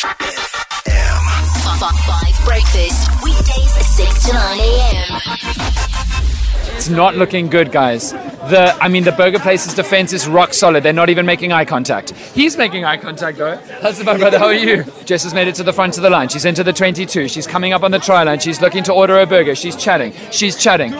Five 0.00 0.14
breakfast 2.46 3.22
weekdays 3.22 3.86
six 3.86 4.26
to 4.26 4.32
nine 4.32 4.58
a.m. 4.58 5.20
It's 6.74 6.88
not 6.88 7.16
looking 7.16 7.48
good, 7.50 7.70
guys. 7.70 8.12
The 8.12 8.74
I 8.80 8.88
mean, 8.88 9.04
the 9.04 9.12
burger 9.12 9.38
place's 9.38 9.74
defense 9.74 10.14
is 10.14 10.26
rock 10.26 10.54
solid. 10.54 10.84
They're 10.84 10.94
not 10.94 11.10
even 11.10 11.26
making 11.26 11.52
eye 11.52 11.66
contact. 11.66 12.12
He's 12.12 12.56
making 12.56 12.86
eye 12.86 12.96
contact 12.96 13.36
though. 13.36 13.58
How's 13.82 14.02
my 14.02 14.16
brother? 14.16 14.38
How 14.38 14.46
are 14.46 14.54
you? 14.54 14.84
Jess 15.04 15.22
has 15.24 15.34
made 15.34 15.48
it 15.48 15.54
to 15.56 15.62
the 15.62 15.72
front 15.72 15.98
of 15.98 16.02
the 16.02 16.08
line. 16.08 16.28
She's 16.30 16.46
into 16.46 16.64
the 16.64 16.72
22. 16.72 17.28
She's 17.28 17.46
coming 17.46 17.74
up 17.74 17.82
on 17.82 17.90
the 17.90 17.98
try 17.98 18.22
line. 18.22 18.38
She's 18.38 18.62
looking 18.62 18.82
to 18.84 18.94
order 18.94 19.20
a 19.20 19.26
burger. 19.26 19.54
She's 19.54 19.76
chatting. 19.76 20.14
She's 20.30 20.56
chatting. 20.56 20.92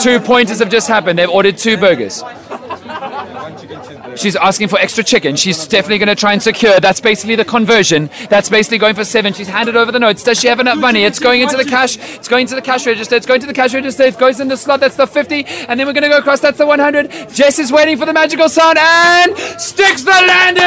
Two 0.00 0.20
pointers 0.20 0.60
have 0.60 0.70
just 0.70 0.86
happened. 0.86 1.18
They've 1.18 1.28
ordered 1.28 1.58
two 1.58 1.76
burgers. 1.76 2.22
She's 4.16 4.36
asking 4.36 4.68
for 4.68 4.78
extra 4.78 5.04
chicken. 5.04 5.36
She's 5.36 5.66
definitely 5.66 5.98
going 5.98 6.08
to 6.08 6.14
try 6.14 6.32
and 6.32 6.42
secure. 6.42 6.80
That's 6.80 7.00
basically 7.00 7.36
the 7.36 7.44
conversion. 7.44 8.10
That's 8.28 8.48
basically 8.48 8.78
going 8.78 8.94
for 8.94 9.04
seven. 9.04 9.32
She's 9.32 9.48
handed 9.48 9.76
over 9.76 9.92
the 9.92 9.98
notes. 9.98 10.22
Does 10.22 10.40
she 10.40 10.48
have 10.48 10.60
enough 10.60 10.78
money? 10.78 11.04
It's 11.04 11.18
going 11.18 11.42
into 11.42 11.56
the 11.56 11.64
cash. 11.64 11.98
It's 12.16 12.28
going 12.28 12.46
to 12.48 12.54
the 12.54 12.62
cash 12.62 12.86
register. 12.86 13.16
It's 13.16 13.26
going 13.26 13.40
to 13.40 13.46
the 13.46 13.52
cash 13.54 13.74
register. 13.74 14.04
It 14.04 14.18
goes 14.18 14.40
in 14.40 14.48
the 14.48 14.56
slot. 14.56 14.80
That's 14.80 14.96
the 14.96 15.06
50. 15.06 15.44
And 15.68 15.78
then 15.78 15.86
we're 15.86 15.92
going 15.92 16.02
to 16.02 16.08
go 16.08 16.18
across. 16.18 16.40
That's 16.40 16.58
the 16.58 16.66
100. 16.66 17.10
Jess 17.30 17.58
is 17.58 17.72
waiting 17.72 17.96
for 17.96 18.06
the 18.06 18.12
magical 18.12 18.48
sound 18.48 18.78
and 18.78 19.36
sticks 19.60 20.02
the 20.02 20.10
landing. 20.10 20.64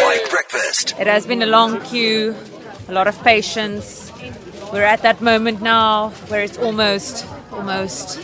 Five 0.00 0.30
breakfast. 0.30 0.94
It 0.98 1.06
has 1.06 1.26
been 1.26 1.42
a 1.42 1.46
long 1.46 1.80
queue, 1.82 2.34
a 2.88 2.92
lot 2.92 3.06
of 3.06 3.18
patience. 3.22 4.12
We're 4.72 4.84
at 4.84 5.02
that 5.02 5.20
moment 5.20 5.60
now 5.62 6.10
where 6.28 6.42
it's 6.42 6.56
almost, 6.58 7.26
almost. 7.52 8.20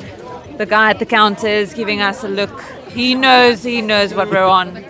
The 0.56 0.66
guy 0.66 0.90
at 0.90 0.98
the 0.98 1.06
counter 1.06 1.46
is 1.48 1.74
giving 1.74 2.00
us 2.00 2.24
a 2.24 2.28
look. 2.28 2.62
He 2.88 3.14
knows, 3.14 3.62
he 3.62 3.82
knows 3.82 4.14
what 4.14 4.30
we're 4.30 4.42
on. 4.42 4.84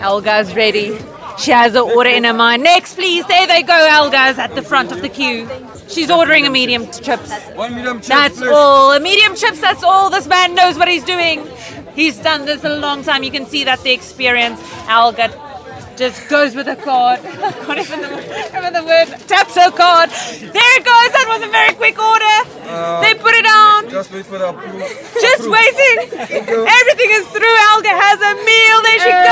Elga's 0.00 0.54
ready. 0.54 0.98
She 1.38 1.52
has 1.52 1.74
an 1.76 1.82
order 1.82 2.10
in 2.10 2.24
her 2.24 2.32
mind. 2.32 2.64
Next, 2.64 2.94
please. 2.96 3.24
There 3.26 3.46
they 3.46 3.62
go. 3.62 3.74
Elga's 3.88 4.38
at 4.38 4.54
the 4.56 4.62
front 4.62 4.90
of 4.90 5.00
the 5.02 5.08
queue. 5.08 5.48
She's 5.88 6.10
ordering 6.10 6.46
a 6.46 6.50
medium 6.50 6.90
chips. 6.90 7.32
One 7.54 7.76
medium 7.76 7.98
chips, 7.98 8.08
That's 8.08 8.38
please. 8.38 8.50
all. 8.52 8.92
A 8.92 9.00
medium 9.00 9.34
chips, 9.36 9.60
that's 9.60 9.82
all. 9.82 10.10
This 10.10 10.26
man 10.26 10.54
knows 10.54 10.76
what 10.76 10.88
he's 10.88 11.04
doing. 11.04 11.46
He's 11.94 12.18
done 12.18 12.44
this 12.44 12.64
a 12.64 12.76
long 12.76 13.02
time. 13.02 13.22
You 13.22 13.30
can 13.30 13.46
see 13.46 13.64
that 13.64 13.80
the 13.80 13.92
experience. 13.92 14.60
Alga 14.88 15.32
just 15.96 16.28
goes 16.28 16.54
with 16.54 16.66
the 16.66 16.76
card. 16.76 17.22
Not 17.68 17.78
even 17.78 18.00
the, 18.02 18.56
even 18.56 18.72
the 18.72 18.84
word. 18.84 19.06
Taps 19.26 19.54
her 19.54 19.70
card. 19.70 20.10
There 20.10 20.76
it 20.78 20.84
goes. 20.84 21.10
That 21.12 21.26
was 21.28 21.42
a 21.42 21.50
very 21.50 21.74
quick 21.74 21.98
order. 21.98 22.47
Just 24.08 24.16
wait 24.16 24.24
for 24.24 24.38
the 24.38 24.48
approval. 24.48 24.80
Just 25.20 25.40
approve. 25.40 25.52
waiting. 25.52 26.16
Everything 26.16 27.10
is 27.12 27.26
through. 27.28 27.56
Alga 27.68 27.92
has 27.92 28.16
a 28.24 28.32
meal. 28.40 28.80
There 28.88 29.00
she 29.04 29.12
goes. 29.12 29.28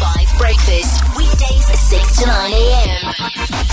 Five 0.00 0.32
breakfast 0.38 1.04
weekdays 1.14 1.66
6 1.78 2.20
to 2.20 2.26
9 2.26 2.52
a.m. 2.54 3.67